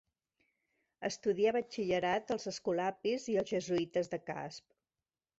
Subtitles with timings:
[1.09, 4.65] Estudià batxillerat als Escolapis i als Jesuïtes de Casp.